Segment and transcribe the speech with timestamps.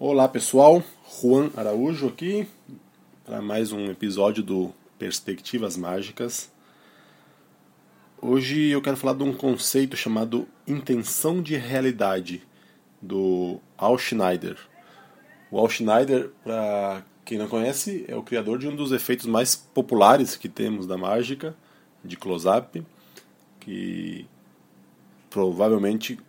[0.00, 0.80] Olá pessoal,
[1.20, 2.46] Juan Araújo aqui
[3.24, 6.52] para mais um episódio do Perspectivas Mágicas.
[8.22, 12.46] Hoje eu quero falar de um conceito chamado intenção de realidade
[13.02, 14.56] do Al Schneider.
[15.50, 19.56] O Al Schneider, para quem não conhece, é o criador de um dos efeitos mais
[19.56, 21.56] populares que temos da mágica,
[22.04, 22.86] de close-up,
[23.58, 24.28] que
[25.28, 26.20] provavelmente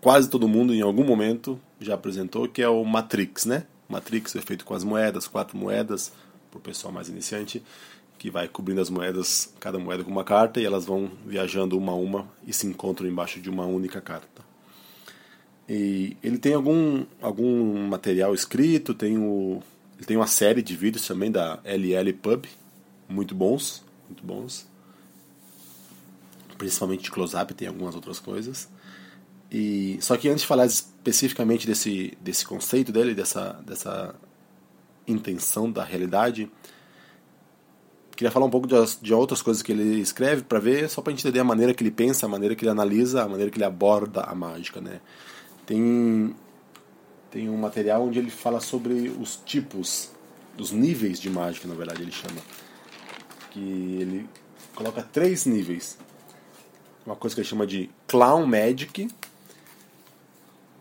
[0.00, 3.66] quase todo mundo em algum momento já apresentou, que é o Matrix, né?
[3.88, 6.12] Matrix é feito com as moedas, quatro moedas,
[6.50, 7.62] para o pessoal mais iniciante,
[8.18, 11.92] que vai cobrindo as moedas, cada moeda com uma carta, e elas vão viajando uma
[11.92, 14.42] a uma e se encontram embaixo de uma única carta.
[15.68, 19.62] E ele tem algum, algum material escrito, tem o,
[19.96, 22.46] ele tem uma série de vídeos também da LL Pub,
[23.08, 24.66] muito bons, muito bons.
[26.56, 28.68] Principalmente de close-up, tem algumas outras coisas.
[29.50, 30.66] E só que antes de falar
[31.08, 34.14] especificamente desse desse conceito dele, dessa dessa
[35.06, 36.50] intenção da realidade,
[38.18, 41.12] queria falar um pouco de, de outras coisas que ele escreve para ver, só para
[41.12, 43.64] entender a maneira que ele pensa, a maneira que ele analisa, a maneira que ele
[43.64, 45.00] aborda a mágica, né?
[45.64, 46.34] Tem
[47.30, 50.10] tem um material onde ele fala sobre os tipos,
[50.58, 52.40] os níveis de mágica, na verdade ele chama,
[53.50, 54.28] que ele
[54.74, 55.98] coloca três níveis.
[57.04, 59.08] Uma coisa que ele chama de clown magic,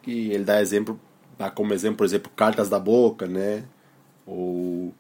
[0.08, 0.98] que ele dá exemplo,
[1.38, 3.66] dá como exemplo, por exemplo, cartas da boca, né?
[4.26, 4.94] Ou,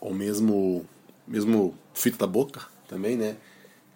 [0.00, 0.86] ou mesmo,
[1.26, 3.36] mesmo fita da boca também, né?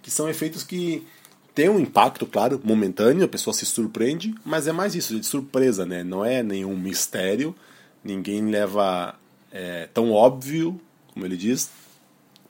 [0.03, 1.07] Que são efeitos que
[1.55, 5.87] têm um impacto, claro, momentâneo, a pessoa se surpreende, mas é mais isso, de surpresa,
[5.87, 6.03] né?
[6.03, 7.55] Não é nenhum mistério,
[8.03, 9.15] ninguém leva
[9.53, 10.81] é, tão óbvio,
[11.15, 11.71] como ele diz,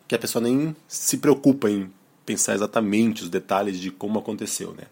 [0.09, 1.93] que a pessoa nem se preocupa em
[2.25, 4.85] pensar exatamente os detalhes de como aconteceu, né?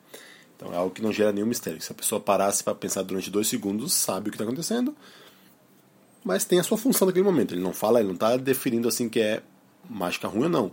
[0.58, 1.80] Então é algo que não gera nenhum mistério.
[1.80, 4.94] Se a pessoa parasse para pensar durante dois segundos, sabe o que está acontecendo,
[6.24, 7.54] mas tem a sua função naquele momento.
[7.54, 9.40] Ele não fala, ele não está definindo assim que é
[9.88, 10.72] mágica ruim ou não.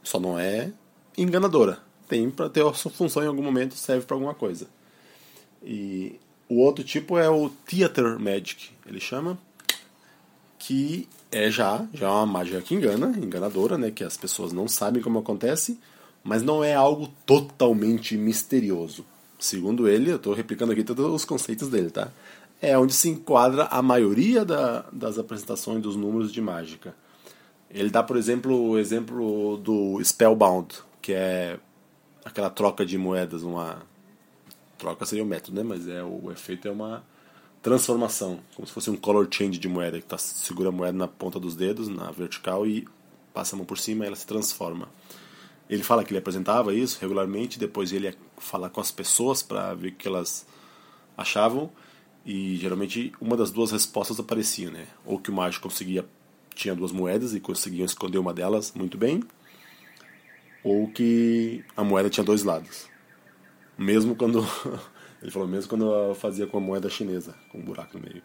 [0.00, 0.72] Só não é
[1.18, 1.80] enganadora.
[2.06, 4.68] Tem para ter a sua função em algum momento, serve para alguma coisa.
[5.60, 9.36] E o outro tipo é o Theater Magic, ele chama,
[10.56, 14.68] que é já, já é uma mágica que engana, enganadora, né, que as pessoas não
[14.68, 15.78] sabem como acontece
[16.22, 19.04] mas não é algo totalmente misterioso.
[19.38, 22.10] Segundo ele, eu estou replicando aqui todos os conceitos dele, tá?
[22.60, 26.94] É onde se enquadra a maioria da, das apresentações dos números de mágica.
[27.70, 31.58] Ele dá, por exemplo, o exemplo do Spellbound, que é
[32.24, 33.82] aquela troca de moedas, uma
[34.76, 35.62] troca seria o método, né?
[35.62, 37.02] Mas é o efeito é uma
[37.62, 41.06] transformação, como se fosse um color change de moeda que tá, segura a moeda na
[41.06, 42.86] ponta dos dedos, na vertical e
[43.34, 44.88] passa a mão por cima e ela se transforma.
[45.70, 49.72] Ele fala que ele apresentava isso regularmente, depois ele ia falar com as pessoas para
[49.72, 50.44] ver o que elas
[51.16, 51.70] achavam
[52.26, 54.88] e geralmente uma das duas respostas aparecia, né?
[55.06, 56.04] Ou que o mágico conseguia
[56.54, 59.22] tinha duas moedas e conseguiam esconder uma delas muito bem,
[60.62, 62.88] ou que a moeda tinha dois lados.
[63.78, 64.44] Mesmo quando
[65.22, 68.22] ele falou mesmo quando eu fazia com a moeda chinesa, com um buraco no meio.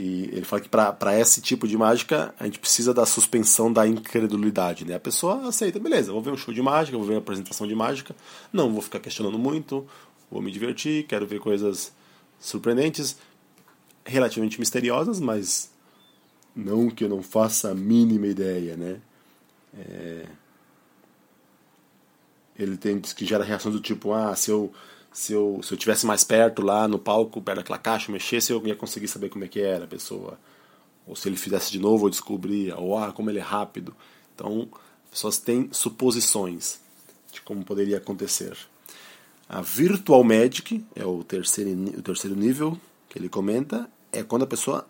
[0.00, 3.84] E ele fala que para esse tipo de mágica a gente precisa da suspensão da
[3.84, 4.84] incredulidade.
[4.84, 4.94] Né?
[4.94, 7.74] A pessoa aceita, beleza, vou ver um show de mágica, vou ver uma apresentação de
[7.74, 8.14] mágica,
[8.52, 9.84] não vou ficar questionando muito,
[10.30, 11.92] vou me divertir, quero ver coisas
[12.38, 13.16] surpreendentes,
[14.04, 15.68] relativamente misteriosas, mas
[16.54, 18.76] não que eu não faça a mínima ideia.
[18.76, 19.00] Né?
[19.76, 20.26] É...
[22.56, 24.72] Ele tem diz que gera reações do tipo, ah, se eu
[25.12, 28.64] se eu, se eu tivesse mais perto lá no palco, perto daquela caixa, mexesse, eu
[28.66, 30.38] ia conseguir saber como é que era a pessoa.
[31.06, 32.76] Ou se ele fizesse de novo, eu descobria.
[32.76, 33.94] Ou, ah, como ele é rápido.
[34.34, 34.68] Então,
[35.04, 36.80] as pessoas têm suposições
[37.32, 38.56] de como poderia acontecer.
[39.48, 44.46] A Virtual Magic, é o terceiro, o terceiro nível que ele comenta, é quando a
[44.46, 44.86] pessoa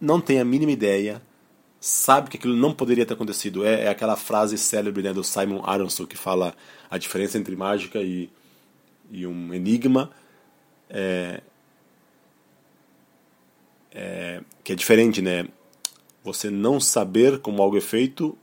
[0.00, 1.22] não tem a mínima ideia,
[1.80, 3.64] sabe que aquilo não poderia ter acontecido.
[3.64, 6.54] É, é aquela frase célebre né, do Simon Aronson que fala
[6.90, 8.30] a diferença entre mágica e
[9.10, 10.10] e um enigma
[10.88, 11.42] é,
[13.92, 15.46] é, que é diferente, né?
[16.24, 18.36] Você não saber como algo é feito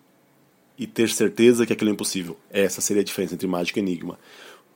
[0.77, 2.37] e ter certeza que aquilo é impossível.
[2.49, 4.19] Essa seria a diferença entre mágica e enigma.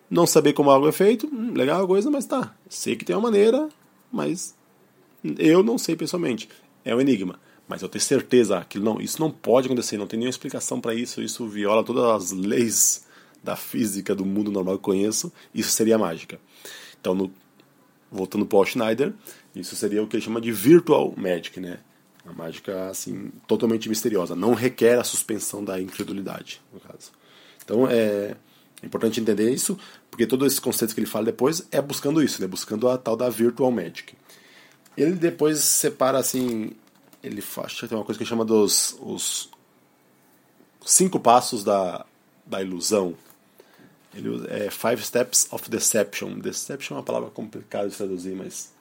[0.10, 2.56] Não saber como algo é feito, hum, legal a coisa, mas tá.
[2.68, 3.70] Sei que tem uma maneira,
[4.12, 4.56] mas
[5.38, 6.50] eu não sei pessoalmente.
[6.84, 7.40] É um enigma.
[7.68, 10.96] Mas eu ter certeza que não, isso não pode acontecer, não tem nenhuma explicação para
[10.96, 13.06] isso, isso viola todas as leis
[13.44, 16.40] da física do mundo normal que conheço, isso seria mágica.
[17.00, 17.32] Então, no,
[18.12, 19.14] voltando para o Schneider,
[19.56, 21.80] isso seria o que ele chama de virtual magic, né?
[22.26, 27.12] A mágica assim totalmente misteriosa, não requer a suspensão da incredulidade, no caso.
[27.64, 28.36] Então, é
[28.84, 29.78] importante entender isso,
[30.10, 32.48] porque todos esses conceitos que ele fala depois é buscando isso, né?
[32.48, 34.16] buscando a tal da Virtual Magic.
[34.98, 36.72] Ele depois separa assim,
[37.24, 39.50] ele faz, tem uma coisa que chama dos os
[40.86, 42.06] cinco passos da,
[42.46, 43.16] da ilusão.
[44.14, 46.40] Ele é Five Steps of Deception.
[46.40, 48.72] Deception é uma palavra complicada de traduzir, mas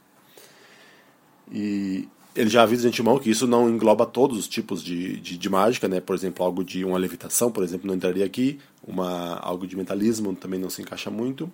[1.50, 5.36] e ele já avisa de antemão que isso não engloba todos os tipos de, de,
[5.36, 6.00] de, mágica, né?
[6.00, 8.60] Por exemplo, algo de uma levitação, por exemplo, não entraria aqui.
[8.86, 11.52] Uma, algo de mentalismo também não se encaixa muito.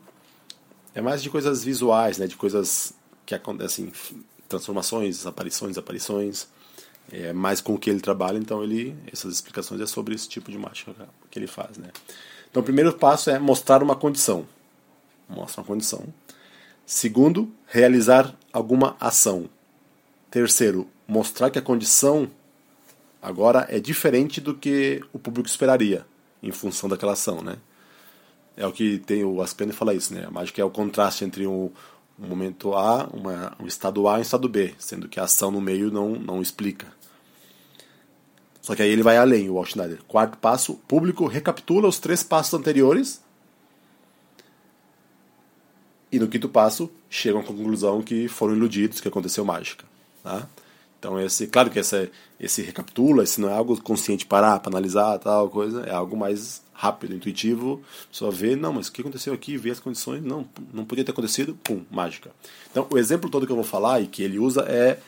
[0.94, 2.26] É mais de coisas visuais, né?
[2.26, 2.92] De coisas
[3.24, 3.90] que acontecem,
[4.48, 6.48] transformações, aparições, aparições.
[7.12, 10.50] É mais com o que ele trabalha, então ele essas explicações é sobre esse tipo
[10.50, 10.92] de mágica
[11.30, 11.90] que ele faz, né?
[12.50, 14.46] Então, o primeiro passo é mostrar uma condição.
[15.28, 16.04] Mostra uma condição.
[16.86, 19.48] Segundo, realizar alguma ação.
[20.30, 22.30] Terceiro, mostrar que a condição
[23.20, 26.06] agora é diferente do que o público esperaria
[26.42, 27.56] em função daquela ação, né?
[28.56, 30.24] É o que tem o Aspene fala isso, né?
[30.26, 31.72] A mágica é o contraste entre um,
[32.18, 35.50] um momento A, uma, um estado A e um estado B, sendo que a ação
[35.50, 36.86] no meio não, não explica.
[38.64, 40.02] Só que aí ele vai além, o Schneider.
[40.08, 43.20] Quarto passo, público recapitula os três passos anteriores
[46.10, 49.84] e no quinto passo chegam à conclusão que foram iludidos, que aconteceu mágica.
[50.22, 50.48] Tá?
[50.98, 55.18] Então, esse, claro que esse, esse recapitula, esse não é algo consciente parar para analisar
[55.18, 59.58] tal coisa, é algo mais rápido, intuitivo, só ver, não, mas o que aconteceu aqui,
[59.58, 62.30] ver as condições, não, não podia ter acontecido, pum, mágica.
[62.70, 64.98] Então, o exemplo todo que eu vou falar e que ele usa é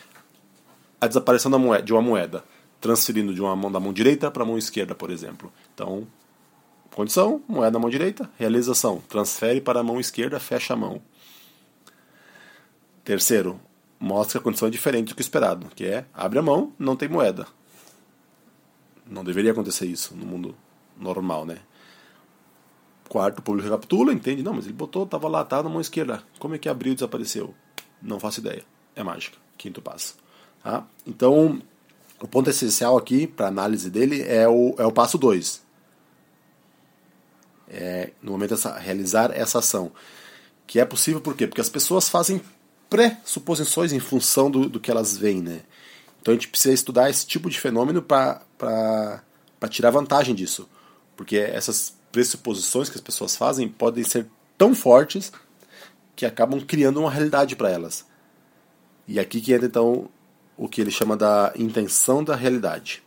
[1.01, 2.45] a desaparição da moeda, de uma moeda,
[2.81, 5.53] transferindo de uma mão da mão direita para a mão esquerda, por exemplo.
[5.75, 6.07] Então,
[6.95, 11.01] condição, moeda na mão direita, realização, transfere para a mão esquerda, fecha a mão.
[13.05, 13.61] Terceiro,
[14.01, 16.97] mostra que a condição é diferente do que esperado, que é abre a mão, não
[16.97, 17.47] tem moeda.
[19.09, 20.55] Não deveria acontecer isso no mundo
[20.99, 21.59] normal, né?
[23.09, 24.43] Quarto, o público recapitula, entende?
[24.43, 26.23] Não, mas ele botou, estava lá, estava na mão esquerda.
[26.41, 27.55] Como é que abriu e desapareceu?
[28.03, 28.65] Não faço ideia.
[28.97, 29.39] É mágica.
[29.57, 30.17] Quinto passo.
[30.63, 30.85] Tá?
[31.07, 31.63] Então,
[32.21, 35.63] o ponto essencial aqui para análise dele é o, é o passo 2.
[37.69, 39.93] É, no momento de realizar essa ação.
[40.67, 41.47] Que é possível por quê?
[41.47, 42.41] Porque as pessoas fazem
[42.89, 45.61] pressuposições em função do, do que elas veem, né?
[46.21, 49.23] Então a gente precisa estudar esse tipo de fenômeno para
[49.69, 50.69] tirar vantagem disso.
[51.17, 54.27] Porque essas pressuposições que as pessoas fazem podem ser
[54.57, 55.33] tão fortes
[56.17, 58.07] que acabam criando uma realidade para elas.
[59.07, 60.09] E aqui que entra então
[60.57, 63.03] o que ele chama da intenção da realidade.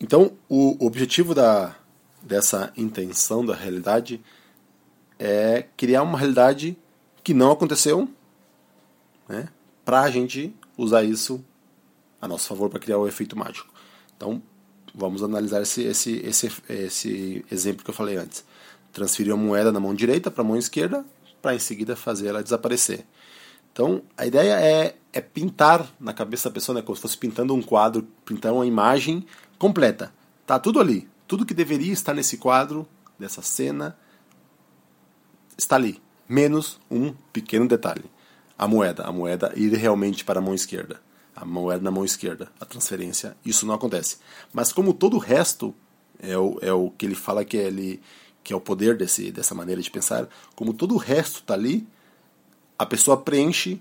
[0.00, 1.76] Então, o objetivo da,
[2.22, 4.20] dessa intenção da realidade
[5.18, 6.76] é criar uma realidade
[7.22, 8.08] que não aconteceu,
[9.28, 9.48] né,
[9.84, 11.44] para a gente usar isso
[12.20, 13.72] a nosso favor para criar o efeito mágico.
[14.16, 14.42] Então,
[14.94, 18.44] vamos analisar esse, esse, esse, esse exemplo que eu falei antes.
[18.92, 21.04] Transferir a moeda na mão direita para a mão esquerda,
[21.40, 23.04] para em seguida fazer ela desaparecer.
[23.72, 27.54] Então, a ideia é, é pintar na cabeça da pessoa, né, como se fosse pintando
[27.54, 29.26] um quadro, pintar uma imagem
[29.58, 30.12] completa.
[30.46, 31.08] Tá tudo ali.
[31.26, 32.86] Tudo que deveria estar nesse quadro,
[33.18, 33.96] dessa cena,
[35.56, 38.04] está ali menos um pequeno detalhe:
[38.58, 39.04] a moeda.
[39.04, 41.00] A moeda ir realmente para a mão esquerda.
[41.34, 43.36] A moeda na mão esquerda, a transferência.
[43.44, 44.18] Isso não acontece.
[44.52, 45.74] Mas como todo o resto
[46.18, 48.02] é o, é o que ele fala que é, ele,
[48.44, 51.86] que é o poder desse, dessa maneira de pensar, como todo o resto está ali,
[52.82, 53.80] a pessoa preenche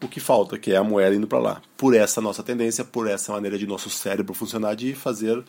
[0.00, 1.62] o que falta, que é a moeda indo para lá.
[1.76, 5.42] Por essa nossa tendência, por essa maneira de nosso cérebro funcionar de fazer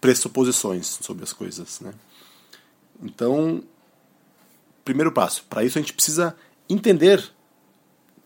[0.00, 1.80] pressuposições sobre as coisas.
[1.80, 1.94] Né?
[3.02, 3.62] Então,
[4.84, 5.44] primeiro passo.
[5.48, 6.36] Para isso a gente precisa
[6.68, 7.24] entender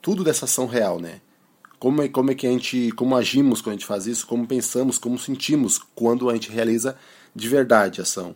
[0.02, 1.20] tudo dessa ação real, né?
[1.78, 4.48] Como é, como é que a gente, como agimos quando a gente faz isso, como
[4.48, 6.96] pensamos, como sentimos quando a gente realiza
[7.32, 8.34] de verdade a ação.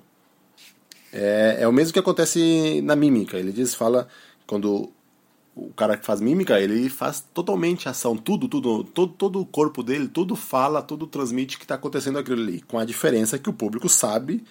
[1.13, 3.37] É, é o mesmo que acontece na mímica.
[3.37, 4.07] Ele diz, fala,
[4.47, 4.93] quando
[5.55, 9.83] o cara que faz mímica, ele faz totalmente ação, tudo, tudo, todo, todo o corpo
[9.83, 13.53] dele, tudo fala, tudo transmite que está acontecendo aquilo ali, com a diferença que o
[13.53, 14.43] público sabe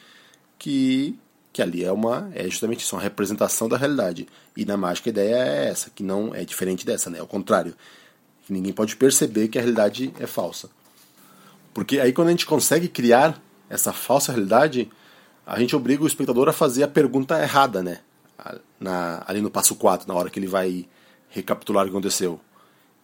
[0.58, 1.18] que
[1.54, 4.26] que ali é uma é justamente isso, uma representação da realidade.
[4.56, 7.20] E na mágica a ideia é essa, que não é diferente dessa, né?
[7.20, 7.76] Ao contrário,
[8.46, 10.70] que ninguém pode perceber que a realidade é falsa.
[11.74, 14.90] Porque aí quando a gente consegue criar essa falsa realidade,
[15.46, 18.00] a gente obriga o espectador a fazer a pergunta errada, né?
[18.80, 20.88] Na, ali no passo 4, na hora que ele vai
[21.30, 22.40] recapitular o que aconteceu.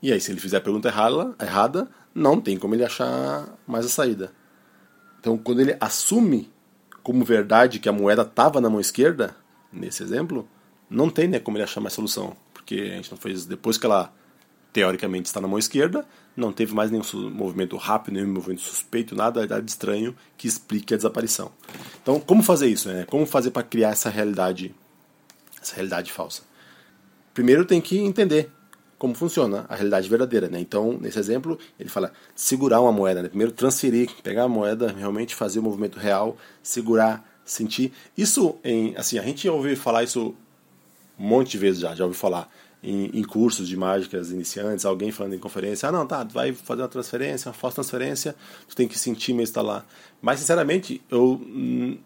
[0.01, 3.85] E aí, se ele fizer a pergunta errada, errada, não tem como ele achar mais
[3.85, 4.31] a saída.
[5.19, 6.51] Então, quando ele assume
[7.01, 9.35] como verdade que a moeda estava na mão esquerda,
[9.71, 10.47] nesse exemplo,
[10.89, 12.35] não tem né, como ele achar mais solução.
[12.53, 13.45] Porque a gente não fez.
[13.45, 14.13] Depois que ela
[14.73, 19.47] teoricamente está na mão esquerda, não teve mais nenhum movimento rápido, nenhum movimento suspeito, nada
[19.47, 21.51] de estranho que explique a desaparição.
[22.01, 22.87] Então, como fazer isso?
[22.89, 23.05] Né?
[23.05, 24.75] Como fazer para criar essa realidade,
[25.67, 26.43] essa realidade falsa?
[27.33, 28.49] Primeiro tem que entender
[28.97, 30.59] como funciona a realidade verdadeira, né?
[30.59, 33.29] Então, nesse exemplo, ele fala segurar uma moeda, né?
[33.29, 37.93] Primeiro transferir, pegar a moeda, realmente fazer o movimento real, segurar, sentir.
[38.17, 40.33] Isso em, assim, a gente ouviu falar isso
[41.19, 45.11] um monte de vezes já, já ouviu falar em, em, cursos de mágicas iniciantes, alguém
[45.11, 48.35] falando em conferência, ah não, tá, vai fazer uma transferência, uma falsa transferência,
[48.67, 49.83] tu tem que sentir mesmo estar lá.
[50.21, 51.97] Mas sinceramente, eu hum,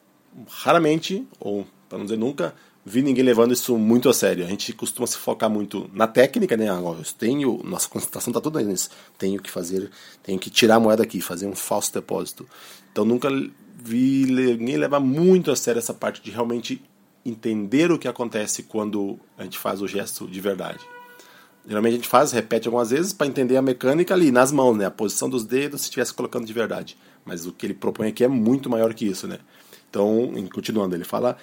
[0.50, 4.46] raramente, ou para não dizer nunca, vi ninguém levando isso muito a sério.
[4.46, 6.70] A gente costuma se focar muito na técnica, né?
[6.70, 8.90] Agora, eu tenho, nossa concentração está toda nisso.
[9.18, 9.90] Tenho que fazer,
[10.24, 12.48] tenho que tirar a moeda aqui, fazer um falso depósito.
[12.92, 13.30] Então nunca
[13.84, 16.82] vi ninguém levar muito a sério essa parte de realmente
[17.26, 20.80] entender o que acontece quando a gente faz o gesto de verdade.
[21.68, 24.86] Geralmente a gente faz, repete algumas vezes para entender a mecânica ali nas mãos, né?
[24.86, 26.98] A posição dos dedos se estivesse colocando de verdade.
[27.24, 29.38] Mas o que ele propõe aqui é muito maior que isso, né?
[29.88, 31.38] Então, continuando, ele fala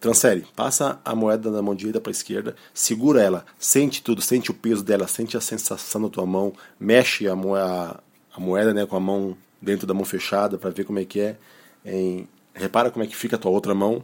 [0.00, 4.50] transfere, passa a moeda da mão direita para a esquerda, segura ela, sente tudo, sente
[4.50, 8.00] o peso dela, sente a sensação da tua mão, mexe a, moeda,
[8.32, 11.20] a moeda né, com a mão dentro da mão fechada para ver como é que
[11.20, 11.36] é.
[11.84, 14.02] Em, repara como é que fica a tua outra mão,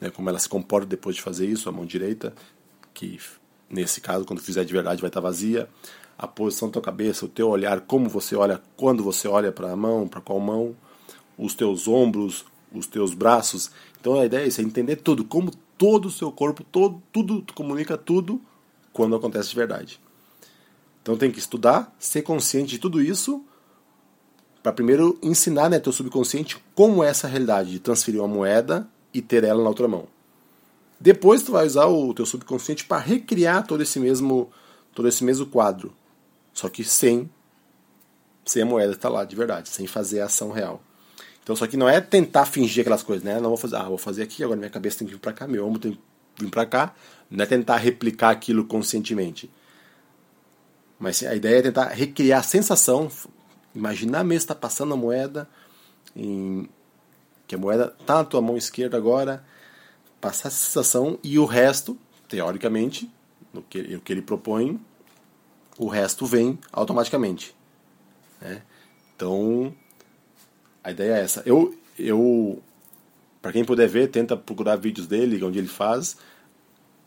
[0.00, 2.34] né, como ela se comporta depois de fazer isso, a mão direita,
[2.92, 3.18] que
[3.70, 5.68] nesse caso, quando fizer de verdade, vai estar vazia.
[6.18, 9.70] A posição da tua cabeça, o teu olhar, como você olha, quando você olha para
[9.70, 10.74] a mão, para qual mão,
[11.36, 13.70] os teus ombros, os teus braços.
[14.00, 17.42] Então a ideia é isso, é entender tudo, como todo o seu corpo, todo, tudo,
[17.42, 18.40] tu comunica tudo
[18.92, 20.00] quando acontece de verdade.
[21.02, 23.44] Então tem que estudar, ser consciente de tudo isso,
[24.62, 29.22] para primeiro ensinar né, teu subconsciente como é essa realidade de transferir uma moeda e
[29.22, 30.08] ter ela na outra mão.
[30.98, 34.50] Depois tu vai usar o teu subconsciente para recriar todo esse mesmo
[34.92, 35.94] todo esse mesmo quadro,
[36.52, 37.30] só que sem
[38.44, 40.82] sem a moeda estar tá lá de verdade, sem fazer a ação real.
[41.46, 43.38] Então só que não é tentar fingir aquelas coisas, né?
[43.38, 45.46] Não vou fazer, ah, vou fazer aqui, agora minha cabeça tem que vir para cá,
[45.46, 46.00] meu ombro tem que
[46.42, 46.92] vir para cá.
[47.30, 49.48] Não é tentar replicar aquilo conscientemente.
[50.98, 53.08] Mas a ideia é tentar recriar a sensação,
[53.72, 55.48] imaginar mesmo estar tá passando a moeda
[56.16, 56.68] em
[57.46, 59.44] que a moeda está na tua mão esquerda agora,
[60.20, 61.96] passar essa sensação e o resto,
[62.28, 63.08] teoricamente,
[63.52, 64.80] no que, o que ele propõe,
[65.78, 67.54] o resto vem automaticamente.
[68.40, 68.62] Né?
[69.14, 69.72] Então,
[70.86, 71.42] a ideia é essa.
[71.44, 72.62] Eu, eu
[73.42, 76.16] para quem puder ver, tenta procurar vídeos dele, onde ele faz.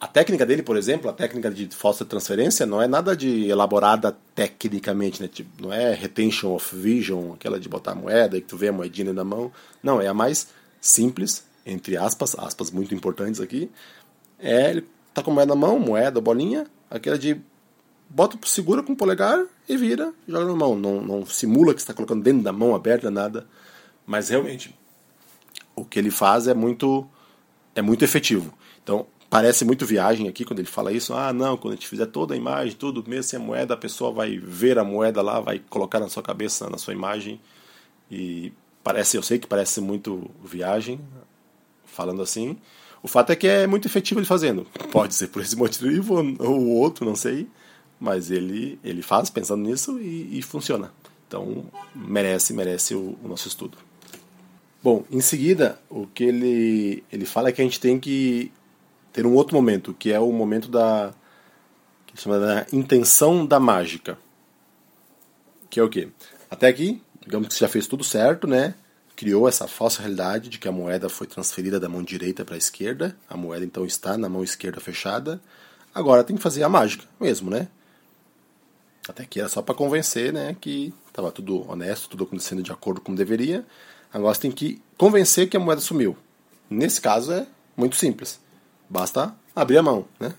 [0.02, 4.18] A técnica dele, por exemplo, a técnica de falsa transferência, não é nada de elaborada
[4.36, 5.30] tecnicamente, né?
[5.30, 8.68] Tipo, não é retention of vision, aquela de botar a moeda e que tu vê
[8.68, 9.50] a moedinha na mão.
[9.82, 10.48] Não, é a mais
[10.82, 13.72] simples, entre aspas, aspas muito importantes aqui.
[14.38, 17.40] É, ele tá com a moeda na mão, moeda, bolinha, aquela de
[18.10, 20.76] bota, segura com o polegar e vira, joga na mão.
[20.76, 23.48] Não, não simula que está colocando dentro da mão aberta, nada.
[24.10, 24.76] Mas realmente,
[25.76, 27.08] o que ele faz é muito,
[27.76, 28.52] é muito efetivo.
[28.82, 31.14] Então, parece muito viagem aqui quando ele fala isso.
[31.14, 33.78] Ah, não, quando a gente fizer toda a imagem, tudo, mesmo sem a moeda, a
[33.78, 37.40] pessoa vai ver a moeda lá, vai colocar na sua cabeça, na sua imagem.
[38.10, 38.52] E
[38.84, 41.00] parece, eu sei que parece muito viagem,
[41.86, 42.58] falando assim.
[43.04, 44.66] O fato é que é muito efetivo ele fazendo.
[44.92, 47.48] Pode ser por esse motivo ou outro, não sei.
[48.00, 50.92] Mas ele, ele faz pensando nisso e, e funciona.
[51.28, 53.78] Então merece, merece o, o nosso estudo.
[54.82, 58.52] Bom, em seguida, o que ele, ele fala é que a gente tem que
[59.12, 61.14] ter um outro momento, que é o momento da
[62.06, 64.18] que chama da intenção da mágica.
[65.70, 66.10] Que é o quê?
[66.50, 68.74] Até aqui, digamos que você já fez tudo certo, né?
[69.16, 72.58] Criou essa falsa realidade de que a moeda foi transferida da mão direita para a
[72.58, 75.42] esquerda, a moeda então está na mão esquerda fechada.
[75.94, 77.68] Agora tem que fazer a mágica mesmo, né?
[79.08, 83.02] Até aqui era só para convencer, né, que estava tudo honesto, tudo acontecendo de acordo
[83.02, 83.66] com deveria.
[84.14, 86.18] Agora você tem que convencer que a moeda sumiu.
[86.70, 88.40] Nesse caso é muito simples.
[88.90, 90.34] Basta abrir a mão, né?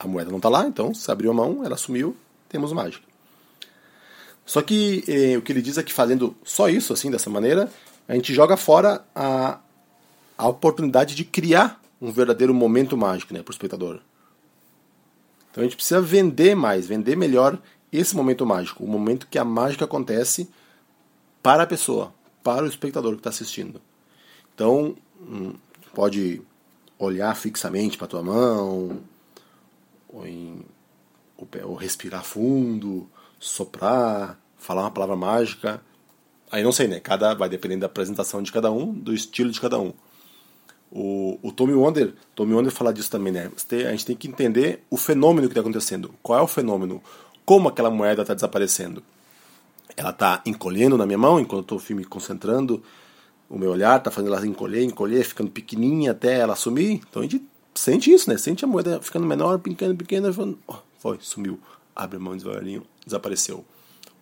[0.00, 2.16] A moeda não está lá, então se abriu a mão, ela sumiu,
[2.48, 3.04] temos mágica.
[4.44, 7.70] Só que eh, o que ele diz é que fazendo só isso, assim, dessa maneira,
[8.08, 9.58] a gente joga fora a,
[10.38, 14.00] a oportunidade de criar um verdadeiro momento mágico né, para o espectador.
[15.50, 17.58] Então a gente precisa vender mais, vender melhor
[17.92, 20.48] esse momento mágico, o momento que a mágica acontece
[21.42, 22.12] para a pessoa,
[22.46, 23.82] para o espectador que está assistindo.
[24.54, 25.54] Então, hum,
[25.92, 26.40] pode
[26.96, 29.00] olhar fixamente para a tua mão,
[30.08, 30.64] ou, em,
[31.64, 33.10] ou respirar fundo,
[33.40, 35.82] soprar, falar uma palavra mágica.
[36.48, 37.00] Aí não sei, né?
[37.00, 39.92] Cada vai dependendo da apresentação de cada um, do estilo de cada um.
[40.88, 43.50] O, o Tommy Wonder, Tommy Wonder fala disso também, né?
[43.88, 46.14] A gente tem que entender o fenômeno que está acontecendo.
[46.22, 47.02] Qual é o fenômeno?
[47.44, 49.02] Como aquela moeda está desaparecendo?
[49.96, 52.82] Ela está encolhendo na minha mão enquanto eu estou me concentrando.
[53.48, 57.00] O meu olhar está fazendo ela encolher, encolher, ficando pequenininha até ela sumir.
[57.08, 57.42] Então a gente
[57.74, 58.36] sente isso, né?
[58.36, 61.60] Sente a moeda ficando menor, pequena, pequena, falando, oh, foi, sumiu.
[61.94, 63.64] Abre a mão devagarinho, desapareceu.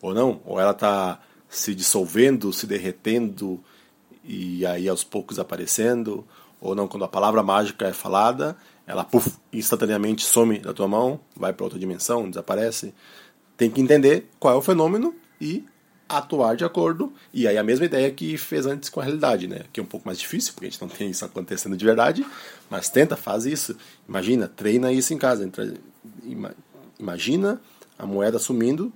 [0.03, 3.61] Ou não, ou ela está se dissolvendo, se derretendo
[4.23, 6.25] e aí aos poucos aparecendo
[6.65, 8.57] ou não, quando a palavra mágica é falada,
[8.87, 12.95] ela puff, instantaneamente some da tua mão, vai para outra dimensão, desaparece.
[13.55, 15.15] Tem que entender qual é o fenômeno
[15.45, 15.65] e
[16.09, 17.13] atuar de acordo.
[17.33, 19.65] E aí a mesma ideia que fez antes com a realidade, né?
[19.73, 22.27] Que é um pouco mais difícil, porque a gente não tem isso acontecendo de verdade,
[22.71, 23.77] mas tenta, faz isso.
[24.09, 25.51] Imagina, treina isso em casa.
[26.99, 27.61] Imagina
[27.99, 28.93] a moeda sumindo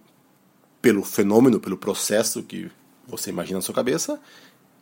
[0.80, 2.70] pelo fenômeno, pelo processo que
[3.06, 4.18] você imagina na sua cabeça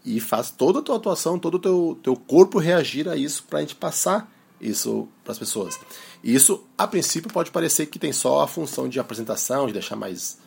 [0.04, 3.58] e faz toda a tua atuação, todo o teu, teu corpo reagir a isso para
[3.58, 4.30] a gente passar
[4.60, 5.78] isso para as pessoas.
[6.22, 9.96] E isso, a princípio, pode parecer que tem só a função de apresentação, de deixar
[9.96, 10.38] mais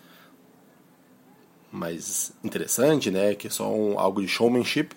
[1.72, 3.36] mais interessante, né?
[3.36, 4.90] Que é só um, algo de showmanship.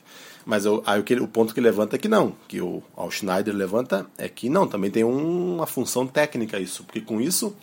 [0.45, 3.55] Mas eu, aí o, o ponto que levanta é que não, que o Al Schneider
[3.55, 7.55] levanta é que não, também tem um, uma função técnica isso, porque com isso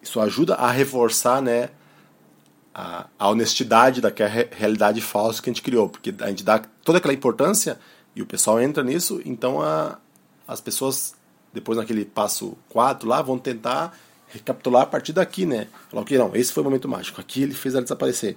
[0.00, 1.68] isso ajuda a reforçar, né?
[2.74, 6.98] a, a honestidade daquela realidade falsa que a gente criou, porque a gente dá toda
[6.98, 7.78] aquela importância
[8.14, 9.98] e o pessoal entra nisso, então a,
[10.46, 11.14] as pessoas,
[11.52, 13.96] depois naquele passo 4 lá, vão tentar
[14.32, 15.68] recapitular a partir daqui, né?
[15.90, 18.36] Falar, ok, não, esse foi o momento mágico, aqui ele fez ela desaparecer.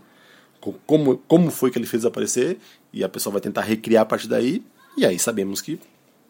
[0.85, 2.57] Como, como foi que ele fez desaparecer?
[2.91, 4.63] E a pessoa vai tentar recriar a partir daí,
[4.97, 5.79] e aí sabemos que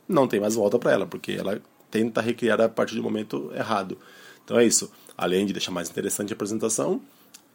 [0.07, 3.97] não tem mais volta para ela, porque ela tenta recriar a partir do momento errado.
[4.43, 4.91] Então é isso.
[5.17, 7.01] Além de deixar mais interessante a apresentação,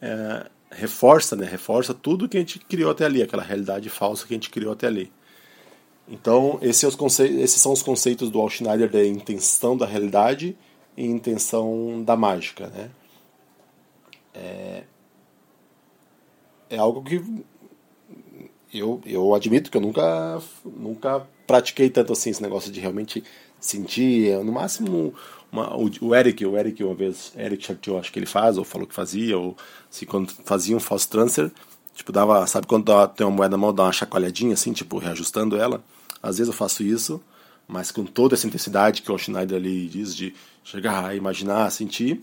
[0.01, 1.45] é, reforça, né?
[1.45, 4.73] Reforça tudo que a gente criou até ali, aquela realidade falsa que a gente criou
[4.73, 5.11] até ali.
[6.09, 6.83] Então, esses,
[7.19, 10.57] é esses são os conceitos do Al Schneider da intenção da realidade
[11.01, 12.91] e intenção da mágica, né?
[14.33, 14.83] É,
[16.69, 17.21] é algo que
[18.71, 23.23] eu, eu admito que eu nunca, nunca pratiquei tanto assim esse negócio de realmente
[23.59, 25.13] sentir, no máximo
[25.51, 28.63] uma, o, o, Eric, o Eric uma vez, Eric Chartier, acho que ele faz, ou
[28.63, 29.57] falou que fazia, ou
[29.89, 31.51] se quando fazia um false transfer,
[31.93, 34.97] tipo, dava, sabe quando dá, tem uma moeda na mão, dá uma chacoalhadinha assim, tipo,
[34.97, 35.83] reajustando ela?
[36.23, 37.21] Às vezes eu faço isso,
[37.67, 42.21] mas com toda essa intensidade que o Schneider ali diz de chegar a imaginar, sentir,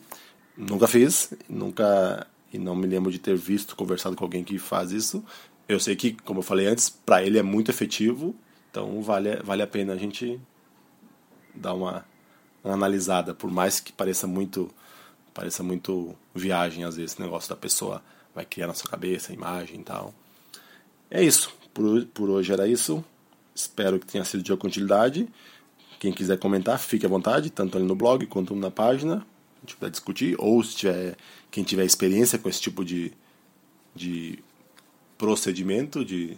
[0.57, 4.93] nunca fiz, nunca, e não me lembro de ter visto, conversado com alguém que faz
[4.93, 5.25] isso.
[5.69, 8.35] Eu sei que, como eu falei antes, para ele é muito efetivo,
[8.71, 10.41] então vale, vale a pena a gente
[11.55, 12.05] dar uma
[12.65, 14.71] analisada, por mais que pareça muito
[15.33, 18.03] pareça muito viagem às vezes, esse negócio da pessoa
[18.35, 20.13] vai criar na sua cabeça, imagem e tal.
[21.11, 21.55] É isso.
[21.73, 23.05] Por, por hoje era isso.
[23.59, 25.29] Espero que tenha sido de utilidade.
[25.99, 29.17] Quem quiser comentar, fique à vontade, tanto ali no blog quanto na página.
[29.57, 30.37] A gente puder discutir.
[30.39, 31.17] Ou se tiver,
[31.51, 33.13] quem tiver experiência com esse tipo de,
[33.97, 34.39] de
[35.17, 36.37] procedimento, de,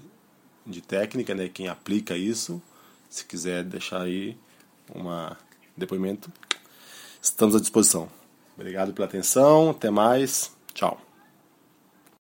[0.67, 1.51] de técnica, né?
[1.53, 2.61] quem aplica isso,
[3.11, 4.35] se quiser deixar aí
[4.95, 5.37] uma
[5.77, 6.33] depoimento,
[7.21, 8.09] estamos à disposição.
[8.57, 11.10] Obrigado pela atenção, até mais, tchau.